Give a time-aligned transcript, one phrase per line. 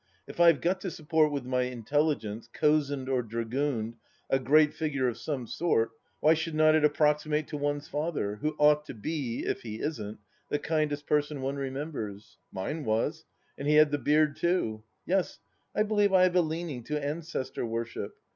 [0.25, 3.97] If I have got to support with my intelligence, cozened or dragooned,
[4.31, 8.55] a Great Figure of some sort, why should not it approximate to one's father, who
[8.57, 10.17] ought to be, if he isn't,
[10.49, 12.37] the kindest person one re members?
[12.51, 13.25] Mine was.
[13.59, 14.81] And he had the beard, too.
[15.05, 15.37] Yes,
[15.75, 18.15] I believe I have a leaning to ancestor worship.